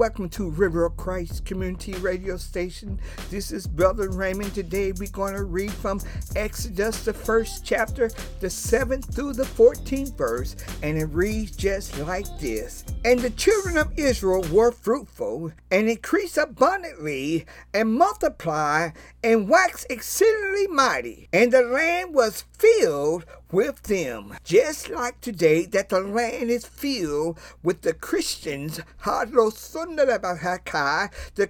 [0.00, 2.98] Welcome to River of Christ Community Radio Station.
[3.28, 4.54] This is Brother Raymond.
[4.54, 6.00] Today we're going to read from
[6.34, 8.08] Exodus, the first chapter,
[8.40, 12.82] the 7th through the 14th verse, and it reads just like this.
[13.04, 17.44] And the children of Israel were fruitful, and increased abundantly,
[17.74, 24.36] and multiplied, and waxed exceedingly mighty, and the land was filled with them.
[24.44, 29.50] Just like today, that the land is filled with the Christians, the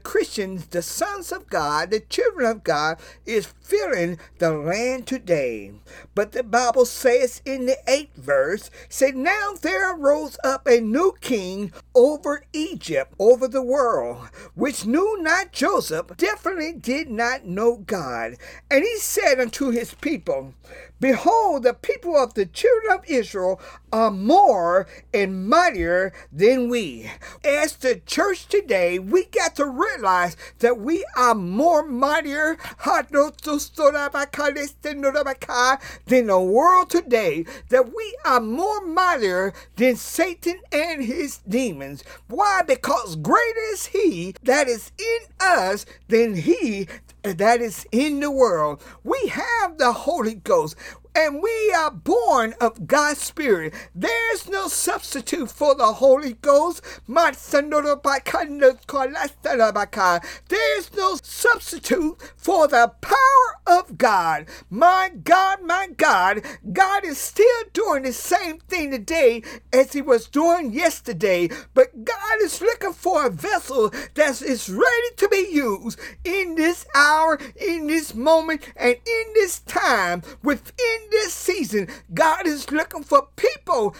[0.03, 5.73] Christians, the sons of God, the children of God, is filling the land today.
[6.15, 11.15] But the Bible says in the eighth verse, say, Now there arose up a new
[11.21, 18.37] king over Egypt, over the world, which knew not Joseph, definitely did not know God.
[18.71, 20.55] And he said unto his people,
[21.01, 27.11] Behold, the people of the children of Israel are more and mightier than we.
[27.43, 32.59] As the church today, we got to realize that we are more mightier
[36.07, 42.05] than the world today, that we are more mightier than Satan and his demons.
[42.29, 42.61] Why?
[42.67, 46.87] Because greater is he that is in us than he
[47.23, 48.83] that is in the world.
[49.05, 50.77] We have the Holy Ghost
[51.15, 53.75] and we are born of God's Spirit.
[53.95, 56.83] There's no substitute for the Holy Ghost.
[60.49, 64.47] There's no substitute for the power of God.
[64.69, 70.27] My God, my God, God is still doing the same thing today as He was
[70.29, 71.49] doing yesterday.
[71.75, 76.87] But God is looking for a vessel that is ready to be used in this
[76.95, 83.03] hour, in this moment, and in this time within in this season, God is looking
[83.03, 83.95] for people,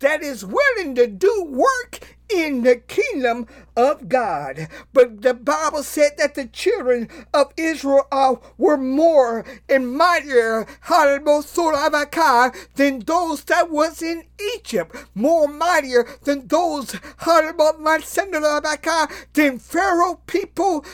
[0.00, 4.68] that is willing to do work in the kingdom of God.
[4.92, 11.24] But the Bible said that the children of Israel uh, were more and mightier than
[13.00, 14.24] those that was in
[14.56, 16.92] Egypt, more mightier than those
[19.32, 20.84] than Pharaoh people,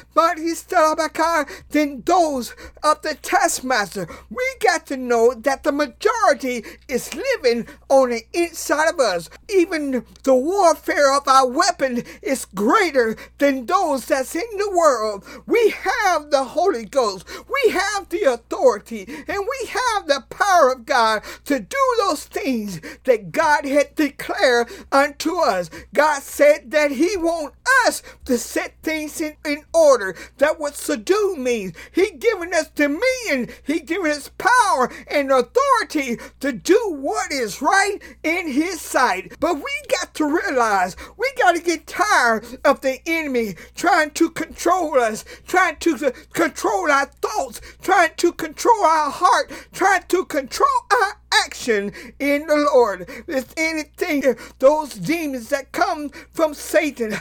[1.70, 4.08] than those of the taskmaster.
[4.30, 9.30] We got to know that the majority is living on the inside of us.
[9.48, 15.25] Even the warfare of our weapon is greater than those that's in the world.
[15.47, 17.26] We have the Holy Ghost.
[17.48, 22.80] We have the authority and we have the power of God to do those things
[23.04, 25.69] that God had declared unto us.
[25.92, 30.14] God said that He wants us to set things in, in order.
[30.38, 31.75] That what subdue means.
[31.92, 33.48] He given us dominion.
[33.64, 39.34] He given us power and authority to do what is right in His sight.
[39.41, 44.31] But we got to realize we got to get tired of the enemy trying to
[44.31, 50.69] control us, trying to control our thoughts, trying to control our heart, trying to control
[50.91, 53.09] our action in the Lord.
[53.26, 57.15] If anything, those demons that come from Satan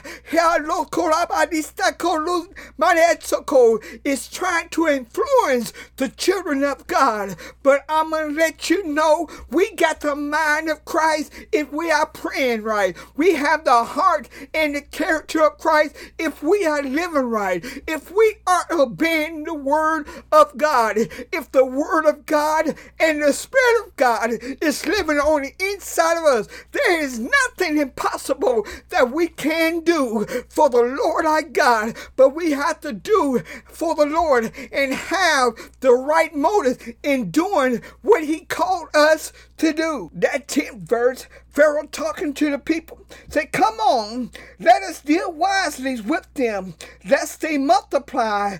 [4.03, 7.35] is trying to influence the children of God.
[7.63, 11.91] But I'm going to let you know we got the mind of Christ if we
[11.91, 12.95] are praying right.
[13.15, 17.63] We have the heart and the character of Christ if we are living right.
[17.87, 20.97] If we are obeying the word of God.
[21.31, 24.31] If the word of God and the spirit of God
[24.61, 26.47] is living on the inside of us.
[26.71, 32.51] There is nothing impossible that we can do for the Lord our God, but we
[32.51, 38.41] have to do for the Lord and have the right motive in doing what He
[38.45, 40.09] called us to do.
[40.13, 41.27] That 10th verse,
[41.59, 44.31] Pharaoh talking to the people, say, Come on,
[44.61, 48.55] let us deal wisely with them, lest they multiply.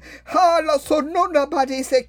[0.82, 2.06] So no nobody say,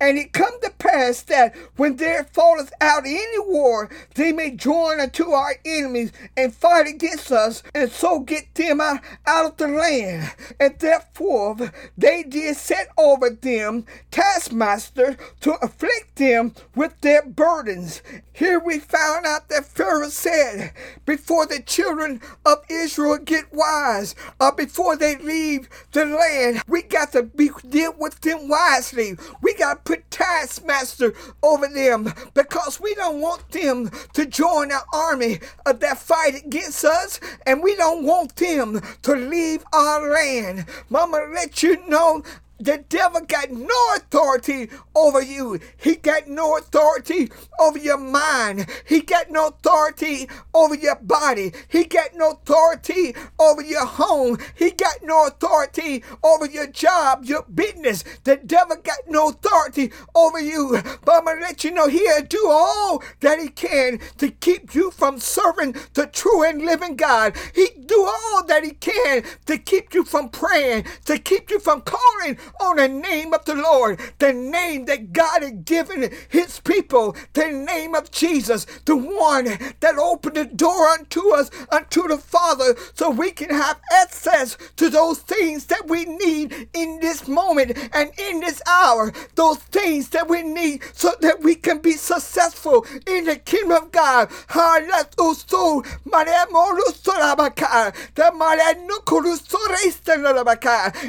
[0.00, 5.00] And it come to pass that when there falleth out any war, they may join
[5.00, 9.66] unto our enemies and fight against us, and so get them out, out of the
[9.66, 10.32] land.
[10.60, 11.56] And therefore
[11.98, 18.00] they did set over them taskmasters to afflict them with their burdens
[18.40, 20.72] here we found out that Pharaoh said,
[21.06, 27.12] before the children of Israel get wise, or before they leave the land, we got
[27.12, 29.16] to be, deal with them wisely.
[29.40, 34.84] We got to put taskmaster over them because we don't want them to join our
[34.92, 40.66] army of that fight against us, and we don't want them to leave our land.
[40.90, 42.22] Mama, let you know
[42.60, 45.58] The devil got no authority over you.
[45.78, 48.66] He got no authority over your mind.
[48.86, 51.52] He got no authority over your body.
[51.68, 54.38] He got no authority over your home.
[54.54, 58.04] He got no authority over your job, your business.
[58.24, 60.82] The devil got no authority over you.
[61.04, 64.90] But I'm gonna let you know he'll do all that he can to keep you
[64.90, 67.36] from serving the true and living God.
[67.54, 71.80] He do all that he can to keep you from praying, to keep you from
[71.80, 77.16] calling on the name of the Lord, the name that God had given his people,
[77.34, 79.44] the name of Jesus, the one
[79.80, 84.88] that opened the door unto us, unto the Father, so we can have access to
[84.90, 90.28] those things that we need in this moment and in this hour, those things that
[90.28, 94.30] we need so that we can be successful in the kingdom of God.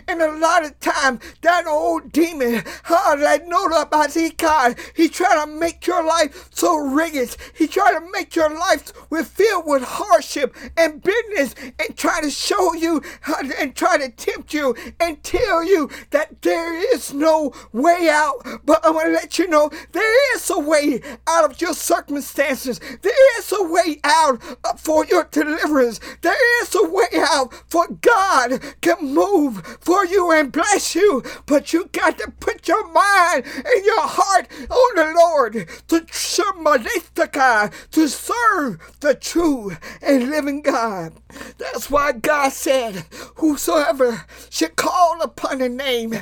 [0.07, 2.63] And a lot of times, that old demon,
[4.95, 7.35] he try to make your life so rigid.
[7.55, 8.91] He try to make your life
[9.27, 13.01] filled with hardship and bitterness and try to show you
[13.59, 18.45] and try to tempt you and tell you that there is no way out.
[18.65, 22.79] But I want to let you know there is a way out of your circumstances.
[23.01, 24.41] There is a way out
[24.79, 25.99] for your deliverance.
[26.21, 31.20] There is a way out for God can move for you and bless you.
[31.45, 35.53] But you got to put your mind and your heart on the Lord
[35.87, 36.01] to
[37.91, 39.71] to serve the true
[40.01, 41.13] and living God.
[41.57, 46.15] That's why God said, Whosoever should call upon the name,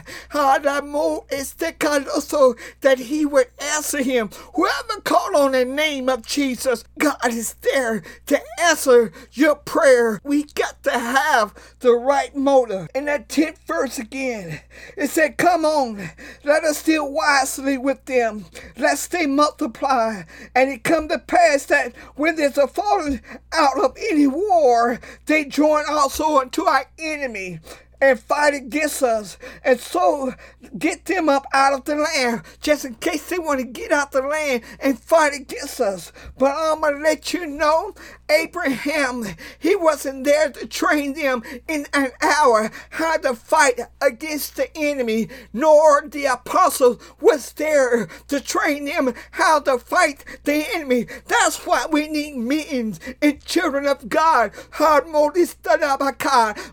[2.22, 4.30] so that he would answer him.
[4.54, 10.20] Whoever called on the name of Jesus, God is there to answer your prayer.
[10.24, 12.90] We got to have the right motive.
[12.94, 14.62] In that 10th verse again,
[14.98, 16.10] it said, Come on,
[16.44, 18.46] let us deal wisely with them,
[18.78, 20.24] lest they multiply.
[20.56, 23.22] And it come to pass that when there's a falling
[23.54, 27.60] out of any war, they join also unto our enemy
[28.02, 30.34] and fight against us and so
[30.78, 34.12] get them up out of the land just in case they want to get out
[34.12, 36.12] the land and fight against us.
[36.38, 37.94] But I'm going to let you know
[38.30, 39.26] Abraham,
[39.60, 45.30] he wasn't there to train them in an hour how to fight against the enemy,
[45.54, 51.08] nor the apostles was there to train them how to fight the enemy.
[51.28, 54.52] That's why we need meetings and children of God.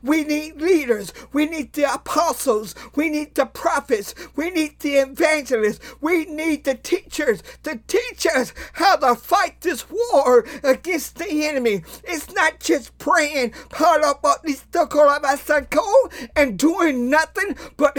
[0.03, 1.13] We need leaders.
[1.33, 2.75] We need the apostles.
[2.95, 4.15] We need the prophets.
[4.35, 5.81] We need the evangelists.
[6.01, 11.83] We need the teachers to teach us how to fight this war against the enemy.
[12.05, 13.55] It's not just praying
[16.37, 17.97] and doing nothing, but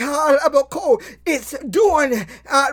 [1.26, 2.68] it's doing uh,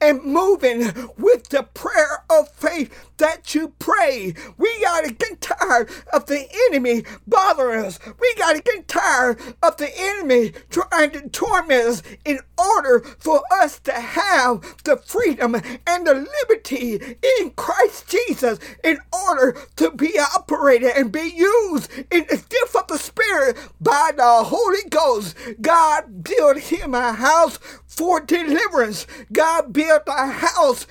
[0.00, 0.80] and moving
[1.18, 4.34] with the prayer of faith that you pray.
[4.58, 7.98] We got to get tired of the enemy bothering us.
[8.20, 13.42] We got to get tired of the enemy trying to torment us in order for
[13.52, 15.54] us to have the freedom
[15.86, 22.26] and the liberty in Christ Jesus in order to be operated and be used in
[22.28, 25.36] the gift of the Spirit by the Holy Ghost.
[25.60, 29.06] God built him a house for deliverance.
[29.32, 30.86] God built a house,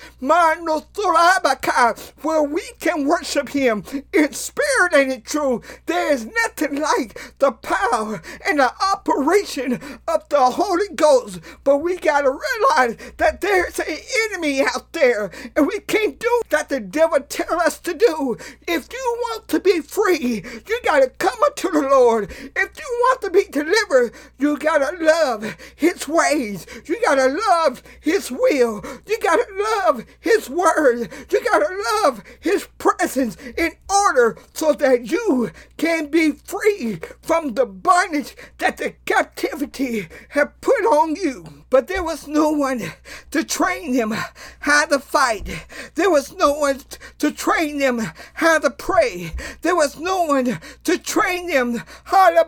[2.22, 5.80] where we can worship Him in spirit and in truth.
[5.86, 9.74] There is nothing like the power and the operation
[10.08, 11.40] of the Holy Ghost.
[11.64, 16.40] But we got to realize that there's an enemy out there, and we can't do
[16.50, 18.36] that the devil tell us to do.
[18.66, 22.30] If you want to be free, you got to come unto the Lord.
[22.30, 26.66] If you want to be delivered, you got to love His ways.
[26.86, 28.84] You got to love His will.
[29.06, 31.08] You got to love His word.
[31.30, 32.03] You got to love
[32.40, 38.94] His presence in order so that you can be free from the bondage that the
[39.06, 41.64] captivity have put on you.
[41.70, 42.82] But there was no one
[43.30, 44.14] to train them
[44.60, 45.66] how to fight.
[45.94, 46.80] There was no one
[47.18, 48.00] to train them
[48.34, 49.32] how to pray.
[49.62, 52.44] There was no one to train them how to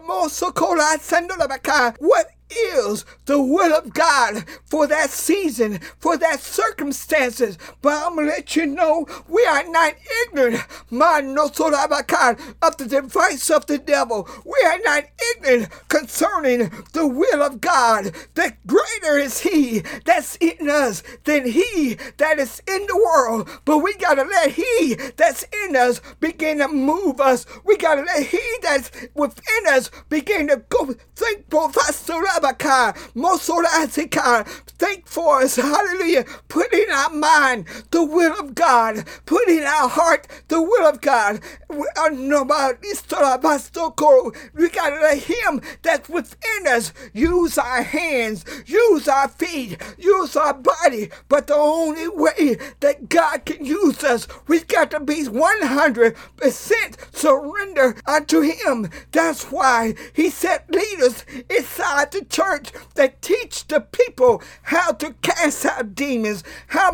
[1.98, 7.58] what is the will of God for that season, for that circumstances.
[7.82, 9.94] But I'm gonna let you know we are not
[10.26, 10.60] ignorant,
[12.62, 14.28] of the device of the devil.
[14.44, 15.04] We are not
[15.36, 18.14] ignorant concerning the will of God.
[18.34, 23.48] That greater is He that's in us than He that is in the world.
[23.64, 27.46] But we gotta let He that's in us begin to move us.
[27.64, 32.02] We gotta let He that's within us begin to go think for us
[32.40, 34.46] Rabaka, Mosorasika.
[34.78, 36.24] Thank for us, hallelujah.
[36.48, 39.06] Put in our mind the will of God.
[39.26, 41.40] Put in our heart the will of God.
[41.70, 42.76] We are nobody.
[44.54, 50.36] We got to let Him that's within us use our hands, use our feet, use
[50.36, 51.10] our body.
[51.28, 56.16] But the only way that God can use us, we got to be 100%
[57.16, 58.90] surrender unto Him.
[59.12, 65.64] That's why He set leaders inside the church that teach the people how to cast
[65.66, 66.92] out demons, how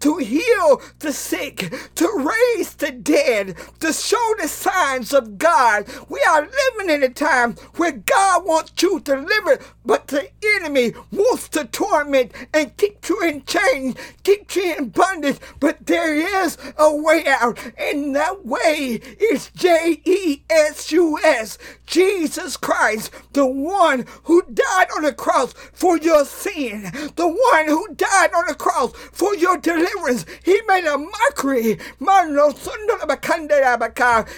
[0.00, 2.08] to heal the sick, to
[2.56, 5.86] raise the dead, to show the signs of God.
[6.08, 10.92] We are living in a time where God wants you to live but the enemy
[11.10, 15.38] wants to torment and keep you in chains, keep you in bondage.
[15.58, 21.58] But there is a way out, and that way is J E S U S,
[21.86, 26.82] Jesus Christ, the one who died on the cross for your sin,
[27.16, 30.26] the one who died on the cross for your deliverance.
[30.44, 31.78] He made a mockery.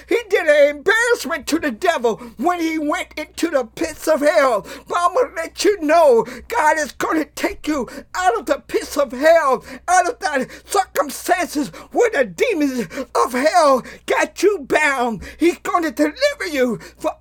[0.08, 4.66] He did an embarrassment to the devil when he went into the pits of hell.
[4.88, 8.46] But I'm going to let you know God is going to take you out of
[8.46, 14.60] the pits of hell, out of that circumstances where the demons of hell got you
[14.60, 15.22] bound.
[15.38, 17.12] He's going to deliver you from,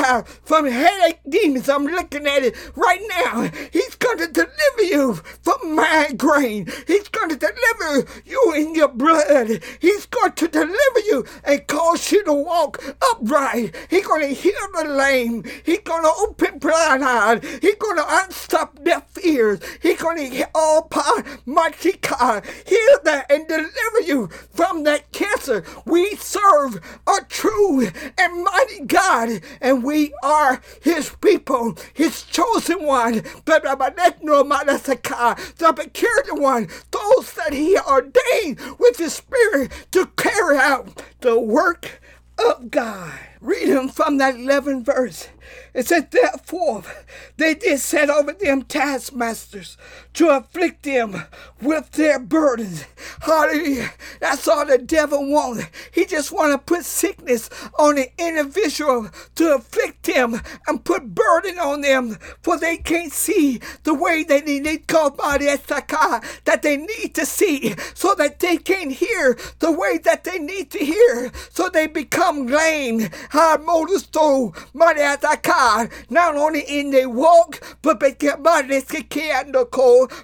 [0.00, 1.68] um, from headache demons.
[1.68, 3.50] I'm looking at it right now.
[3.72, 5.14] He's going to deliver you
[6.86, 9.62] He's going to deliver you in your blood.
[9.80, 13.74] He's going to deliver you and cause you to walk upright.
[13.90, 15.44] He's going to heal the lame.
[15.64, 17.42] He's going to open blind eyes.
[17.60, 19.60] He's going to unstop deaf ears.
[19.82, 25.64] He's going to all power, mighty God, heal that and deliver you from that cancer.
[25.84, 33.22] We serve a true and mighty God, and we are His people, His chosen one,
[36.26, 42.00] the one, those that He ordained with His Spirit to carry out the work
[42.38, 43.12] of God.
[43.40, 45.28] Read him from that 11th verse.
[45.72, 46.82] It said, Therefore,
[47.36, 49.76] they did set over them taskmasters
[50.14, 51.24] to afflict them
[51.60, 52.84] with their burdens.
[53.20, 53.90] Hallelujah.
[54.20, 55.68] That's all the devil wanted.
[55.92, 61.58] He just wanted to put sickness on the individual to afflict them and put burden
[61.58, 65.16] on them, for they can't see the way that they need God
[66.44, 70.70] that they need to see, so that they can't hear the way that they need
[70.70, 73.08] to hear, so they become lame.
[75.42, 78.42] God, not only in their walk, but they get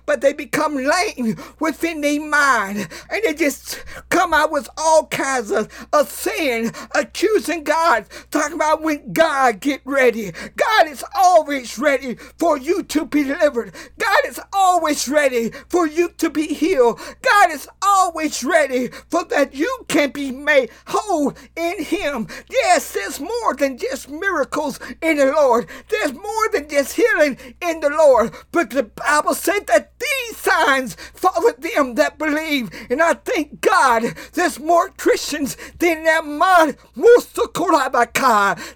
[0.06, 2.88] but they become lame within their mind.
[3.10, 8.82] And they just come out with all kinds of, of sin, accusing God, talking about
[8.82, 10.32] when God get ready.
[10.56, 13.74] God is always ready for you to be delivered.
[13.98, 17.00] God is always ready for you to be healed.
[17.22, 22.28] God is always ready for that you can be made whole in Him.
[22.50, 25.68] Yes, there's more than just miracles in the Lord.
[25.88, 28.34] There's more than just healing in the Lord.
[28.52, 32.70] But the Bible said that these signs follow them that believe.
[32.90, 34.02] And I thank God
[34.32, 36.76] there's more Christians than that man,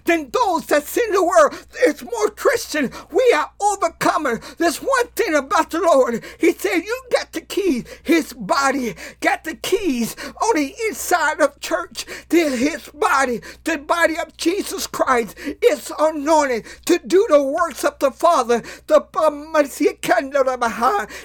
[0.05, 1.67] than those that's in the world.
[1.73, 2.91] There's more Christian.
[3.11, 4.57] We are overcomers.
[4.57, 6.23] There's one thing about the Lord.
[6.39, 7.85] He said, You got the keys.
[8.03, 12.05] His body got the keys on the inside of church.
[12.29, 17.99] Then his body, the body of Jesus Christ, is anointed to do the works of
[17.99, 18.63] the Father.
[18.87, 19.53] The um,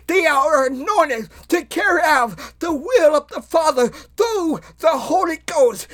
[0.06, 5.88] they are anointed to carry out the will of the Father through the Holy Ghost.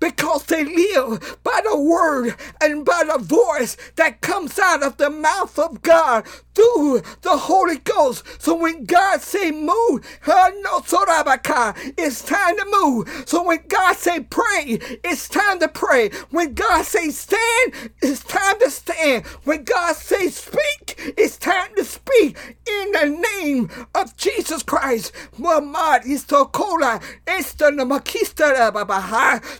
[0.00, 1.38] Because they live
[1.84, 7.36] word and by the voice that comes out of the mouth of God through the
[7.36, 8.24] Holy Ghost.
[8.42, 13.24] So when God say move, it's time to move.
[13.26, 16.10] So when God say pray, it's time to pray.
[16.30, 19.26] When God say stand, it's time to stand.
[19.44, 22.36] When God say speak, it's time to speak
[22.68, 25.12] in the name of Jesus Christ.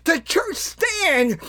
[0.05, 1.41] The church stand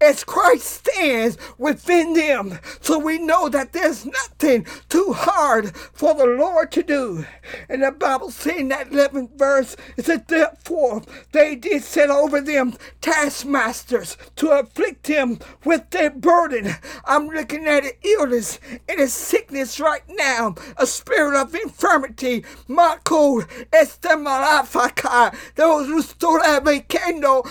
[0.00, 2.58] as Christ stands within them.
[2.80, 7.26] So we know that there's nothing too hard for the Lord to do.
[7.68, 12.74] And the Bible saying that 11th verse, it said, Therefore they did set over them
[13.00, 16.74] taskmasters to afflict them with their burden.
[17.04, 23.40] I'm looking at an illness and a sickness right now, a spirit of infirmity, Marco
[23.40, 26.02] Estemalafaka, those who
[26.42, 27.46] at a candle,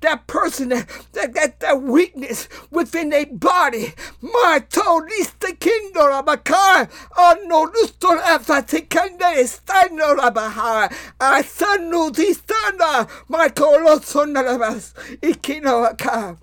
[0.00, 0.88] that person that,
[1.34, 10.16] that, that weakness within their body, my tolista kindle Abaka, oh no, Lustor Afatikanda Estano
[10.16, 10.90] Rabaha,
[11.20, 16.38] Asanu Distana, Michael Losonarabas, Ikinawaka,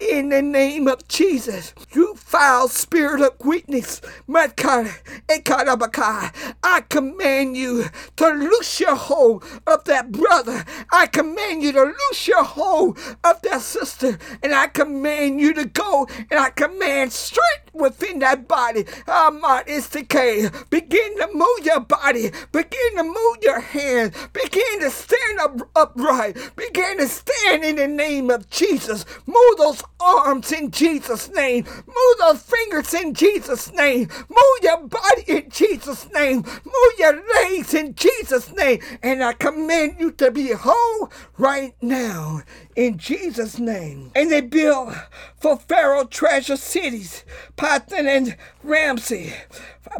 [0.00, 4.90] in the name of Jesus, you foul spirit of weakness, Matkar,
[5.28, 7.84] Ekarabaka, I command you
[8.16, 10.64] to loose your hold of that brother.
[10.92, 14.18] I command you to loose your hold of that sister.
[14.42, 18.84] And I command you to go and I command strength within that body.
[19.08, 20.48] Amon is decay.
[20.70, 22.30] Begin to move your body.
[22.52, 24.14] Begin to move your hands.
[24.32, 26.36] Begin to stand up upright.
[26.56, 29.04] Begin to stand in the name of Jesus.
[29.26, 31.64] Move those arms in Jesus' name.
[31.86, 34.08] Move those fingers in Jesus' name.
[34.28, 36.42] Move your body in Jesus' name.
[36.42, 38.80] Move your legs in Jesus' name.
[39.02, 42.42] And I command you to be whole right now
[42.76, 44.12] in Jesus' name.
[44.14, 44.94] And they built
[45.38, 47.24] for Pharaoh treasure cities,
[47.56, 49.32] Pithom and Ramsey.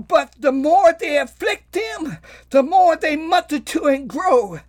[0.08, 2.18] But the more they afflict them,
[2.50, 4.60] the more they multitude and grow.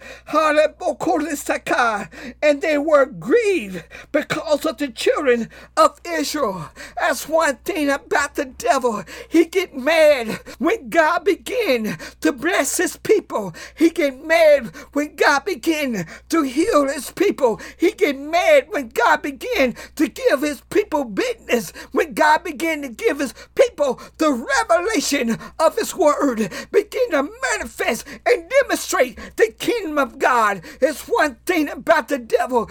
[2.42, 6.70] And they were grieved because of the children of Israel.
[7.00, 9.04] That's one thing about the devil.
[9.30, 13.54] He get mad when God begin to bless his people.
[13.76, 17.60] He get mad when God begin to heal his people.
[17.78, 21.72] He get mad when God begin to give his people business.
[21.92, 25.11] When God begin to give his people the revelation
[25.60, 26.52] of his word.
[26.72, 30.62] Begin to manifest and demonstrate the kingdom of God.
[30.82, 32.70] It's one thing about the devil.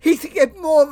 [0.00, 0.86] He get more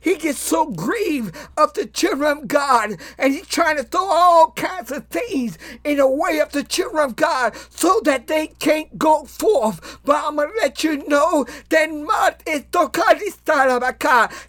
[0.00, 4.52] He gets so grieved of the children of God, and he's trying to throw all
[4.52, 8.98] kinds of things in the way of the children of God so that they can't
[8.98, 9.98] go forth.
[10.04, 11.90] But I'm gonna let you know that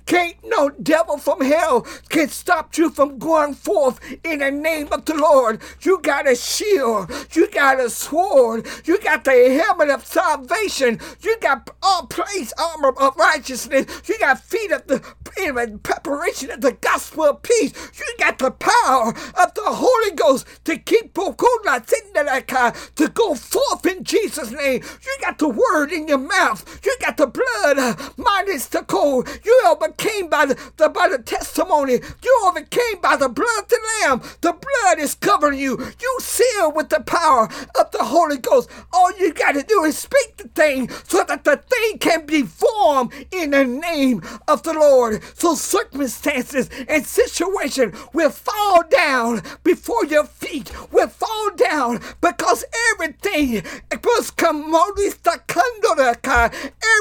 [0.05, 5.05] can't no devil from hell can stop you from going forth in the name of
[5.05, 5.61] the Lord.
[5.81, 11.37] You got a shield, you got a sword, you got the helmet of salvation, you
[11.39, 14.99] got all place armor of righteousness, you got feet of the
[15.83, 20.77] preparation of the gospel of peace, you got the power of the Holy Ghost to
[20.77, 21.13] keep
[22.95, 24.81] to go forth in Jesus' name.
[24.83, 29.29] You got the word in your mouth, you got the blood, minus the cold.
[29.45, 31.93] You overcame by the, the by the testimony,
[32.23, 34.21] you overcame by the blood of the Lamb.
[34.41, 35.77] The blood is covering you.
[36.01, 38.69] You sealed with the power of the Holy Ghost.
[38.93, 42.43] All you got to do is speak the thing so that the thing can be
[42.43, 45.22] formed in the name of the Lord.
[45.35, 53.63] So circumstances and situation will fall down before your feet, will fall down because everything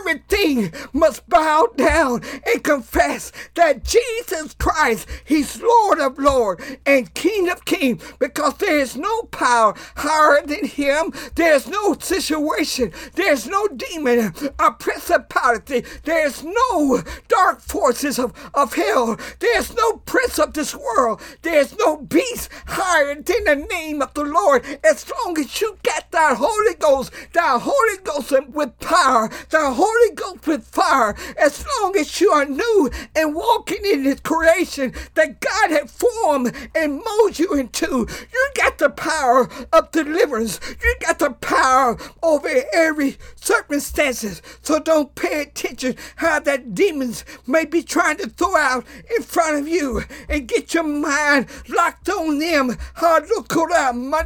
[0.00, 7.48] everything must bow down and confess that Jesus Christ, He's Lord of Lord and King
[7.48, 11.12] of King, because there is no power higher than Him.
[11.35, 19.18] There's no situation, there's no demon or principality, there's no dark forces of, of hell,
[19.38, 24.25] there's no prince of this world, there's no beast higher than the name of the
[24.25, 24.64] Lord.
[24.85, 30.14] As long as you get that Holy Ghost, that Holy Ghost with power, the Holy
[30.14, 35.40] Ghost with fire, as long as you are new and walking in His creation that
[35.40, 38.07] God had formed and molded you into.
[38.33, 40.61] You got the power of deliverance.
[40.83, 44.42] You got the power over every circumstances.
[44.62, 48.85] So don't pay attention how that demons may be trying to throw out
[49.17, 52.77] in front of you and get your mind locked on them.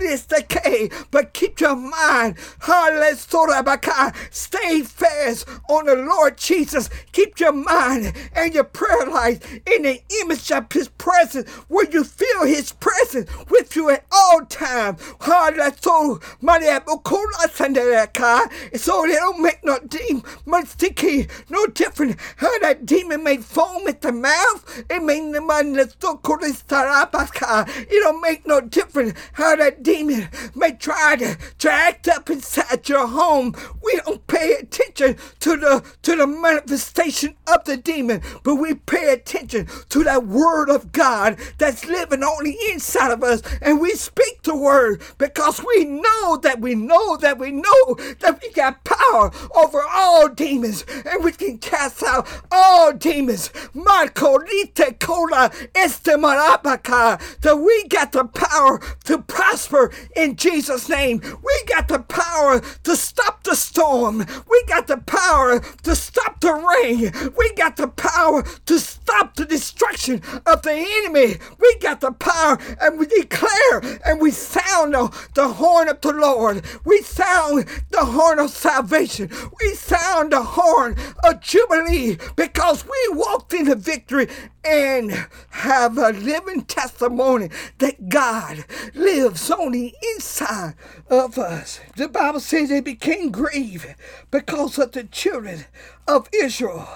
[0.03, 2.37] Is decay, but keep your mind.
[2.69, 3.27] Let's
[4.31, 6.89] stay fast on the Lord Jesus.
[7.13, 12.05] Keep your mind and your prayer life in the image of His presence, where you
[12.05, 15.01] feel His presence with you at all times.
[15.21, 16.67] Hard so money
[18.75, 22.17] so they don't make no demon no different.
[22.37, 27.89] How that demon may foam at the mouth, it may the man that's so It
[28.03, 33.07] don't make no difference how that demon may try to, to act up inside your
[33.07, 33.55] home.
[33.83, 39.13] We don't pay attention to the to the manifestation of the demon, but we pay
[39.15, 43.93] attention to that word of God that's living on the inside of us, and we
[43.93, 48.85] speak the word because we know that we know that we know that we got
[48.85, 53.46] power over all demons and we can cast out all demons.
[53.75, 57.41] Marco Lite Cola Estemarabaka.
[57.41, 61.21] That we got the power to prosper in Jesus' name.
[61.21, 64.19] We got the power to stop the storm.
[64.49, 67.13] We got the power to stop the rain.
[67.37, 71.37] We got the power to stop the destruction of the enemy.
[71.59, 74.95] We got the power and we declare and we sound
[75.35, 76.65] the, horn of the Lord.
[76.85, 79.31] We sound the horn of salvation.
[79.61, 84.29] We sound the horn of jubilee because we walked in the victory
[84.67, 90.75] and have a living testimony that God lives on the inside
[91.09, 91.81] of us.
[91.97, 93.95] The Bible says they became grieved
[94.31, 95.67] because of the children
[96.09, 96.89] of Israel.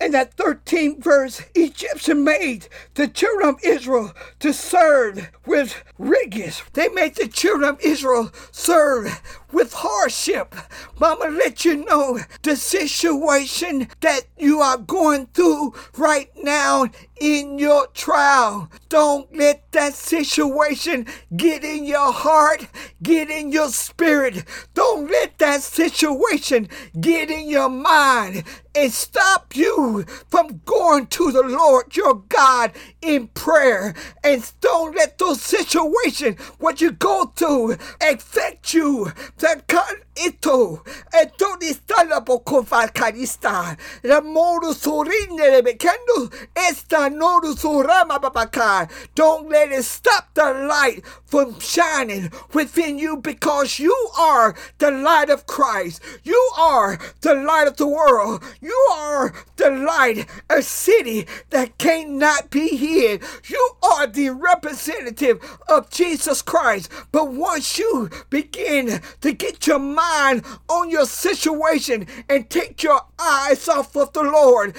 [0.00, 6.62] In that 13th verse, Egyptian made the children of Israel to serve with riggers.
[6.72, 9.20] They made the children of Israel serve
[9.52, 10.54] with hardship.
[10.98, 16.86] Mama, let you know the situation that you are going through right now
[17.20, 18.70] in your trial.
[18.88, 22.66] Don't let that situation get in your heart,
[23.02, 24.44] get in your spirit.
[24.74, 26.68] Don't let that situation
[27.00, 33.28] get in your mind and stop you from going to the Lord your God in
[33.28, 33.94] prayer.
[34.22, 39.12] And don't let those situations, what you go through, affect you.
[39.38, 39.68] That
[40.16, 40.82] ito
[41.14, 49.70] eto di stalla poco falcarista la modu surinde bekendo esta nodu surama papaka don't let
[49.70, 56.00] it stop the light from shining within you because you are the light of Christ.
[56.22, 62.50] You are the light of the world you are the light a city that cannot
[62.50, 63.22] be hid.
[63.48, 66.92] You are the representative of Jesus Christ.
[67.10, 73.68] But once you begin to get your mind on your situation and take your eyes
[73.68, 74.76] off of the Lord,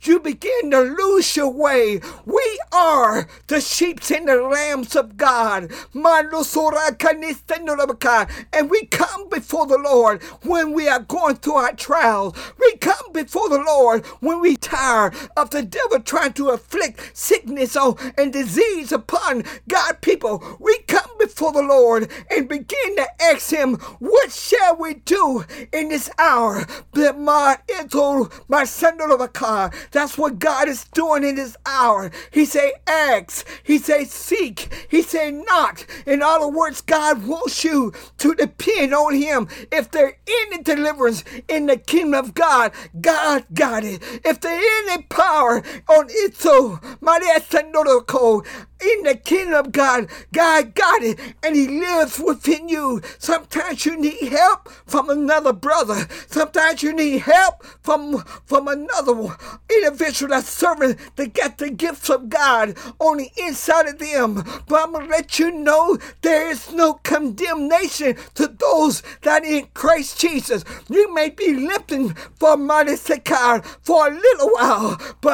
[0.00, 2.00] you begin to lose your way.
[2.24, 5.70] We are the sheep and the lambs of God.
[8.52, 12.36] And we come before the Lord when we are going through our trials.
[12.58, 17.76] We come before the Lord when we tired of the devil trying to afflict sickness
[17.78, 20.42] oh, and disease upon God people.
[20.60, 20.95] We come
[21.26, 26.64] before the Lord and begin to ask Him, What shall we do in this hour?
[29.92, 32.10] That's what God is doing in this hour.
[32.30, 33.46] He say, ask.
[33.62, 34.72] He say, seek.
[34.88, 35.86] He say, knock.
[36.06, 39.48] In other words, God wants you to depend on Him.
[39.72, 44.00] If there any deliverance in the kingdom of God, God got it.
[44.24, 47.40] If there any power on it, so Maria
[48.80, 53.00] in the kingdom of God, God got it, and He lives within you.
[53.18, 56.06] Sometimes you need help from another brother.
[56.28, 59.36] Sometimes you need help from from another
[59.70, 64.34] individual that's serving to get the gifts of God on the inside of them.
[64.68, 70.20] But I'm gonna let you know there is no condemnation to those that in Christ
[70.20, 70.64] Jesus.
[70.88, 72.96] You may be limping for money
[73.82, 75.32] for a little while, but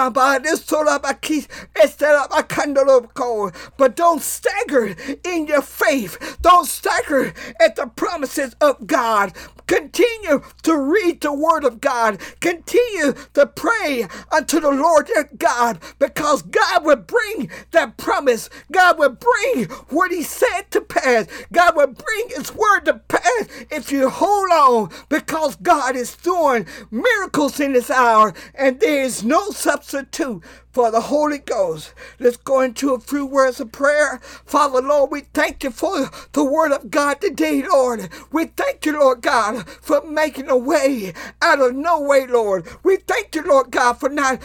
[3.76, 6.38] but don't stagger in your faith.
[6.42, 9.32] Don't stagger at the promises of God.
[9.66, 12.20] Continue to read the word of God.
[12.40, 18.50] Continue to pray unto the Lord your God because God will bring that promise.
[18.70, 21.26] God will bring what he said to pass.
[21.52, 26.66] God will bring his word to pass if you hold on because God is doing
[26.90, 30.42] miracles in this hour and there is no substitute
[30.72, 31.94] for the Holy Ghost.
[32.18, 34.20] Let's go into a few words of prayer.
[34.46, 38.08] Father, Lord, we thank you for the word of God today, Lord.
[38.32, 42.66] We thank you, Lord God, for making a way out of no way, Lord.
[42.82, 44.40] We thank you, Lord God, for not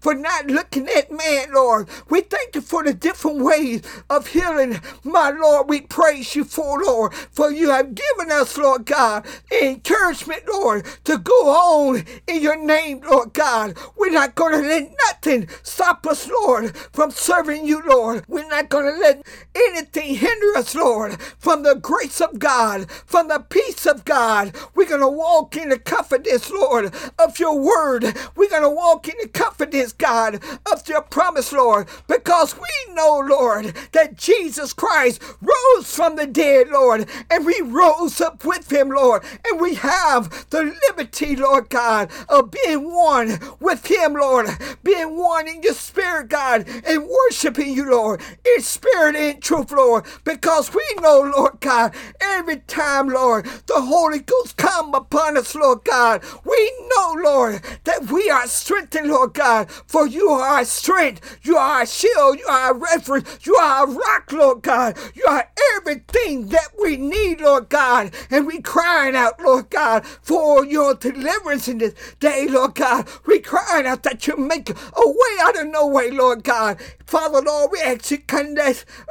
[0.00, 1.88] for not looking at man, Lord.
[2.10, 5.68] We thank you for the different ways of healing, my Lord.
[5.68, 11.18] We praise you for, Lord, for you have given us, Lord God, encouragement, Lord, to
[11.18, 13.76] go on in your name, Lord God.
[13.96, 18.24] We're not going to let nothing stop us, Lord, from serving you, Lord.
[18.28, 23.28] We're not going to let anything hinder us, Lord, from the grace of God, from
[23.28, 24.54] the peace of God.
[24.74, 28.04] We're going to walk in the confidence, Lord, of your word.
[28.36, 33.20] We're going to walk in the confidence, God, of your promise, Lord, because we know,
[33.26, 38.90] Lord, that Jesus Christ rose from the dead, Lord, and we rose up with him,
[38.90, 44.48] Lord, and we have the liberty, Lord God, of being one with him, Lord,
[44.82, 48.20] being one in your spirit, God, and worshiping you, Lord,
[48.56, 54.20] in spirit and truth, Lord, because we know, Lord God, every time, Lord, the Holy
[54.20, 59.70] Ghost come upon us, Lord God, we know, Lord, that we are strengthened, Lord God,
[59.70, 63.86] for you are our strength, you are our shield, you are our refuge, you are
[63.86, 69.16] our rock, Lord God, you are everything that we need, Lord God, and we crying
[69.16, 73.08] out, Lord God, for your deliverance in this day, Lord God.
[73.26, 74.74] We crying out that you make a
[75.06, 76.80] way out of no way, Lord God.
[77.06, 78.18] Father, Lord, we ask you,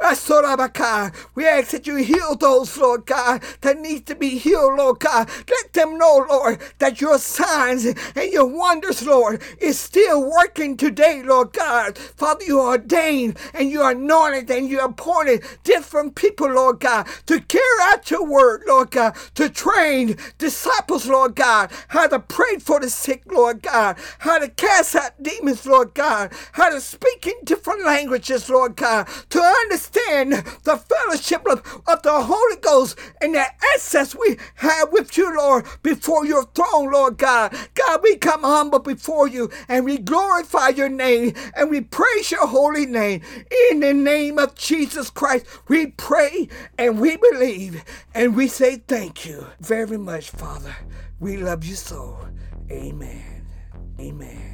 [0.02, 5.00] uh, we ask that you heal those, Lord God, that need to be healed, Lord
[5.00, 5.28] God.
[5.48, 7.18] Let them know, Lord, that your
[7.68, 11.98] and your wonders, Lord, is still working today, Lord God.
[11.98, 17.62] Father, you ordained and you anointed and you appointed different people, Lord God, to carry
[17.82, 22.90] out your word, Lord God, to train disciples, Lord God, how to pray for the
[22.90, 27.84] sick, Lord God, how to cast out demons, Lord God, how to speak in different
[27.84, 30.32] languages, Lord God, to understand
[30.64, 35.66] the fellowship of, of the Holy Ghost and the access we have with you, Lord,
[35.82, 37.54] before your throne, Lord God.
[37.74, 42.46] God, we come humble before you and we glorify your name and we praise your
[42.46, 43.22] holy name.
[43.70, 49.26] In the name of Jesus Christ, we pray and we believe and we say thank
[49.26, 50.74] you very much, Father.
[51.20, 52.18] We love you so.
[52.70, 53.46] Amen.
[54.00, 54.47] Amen.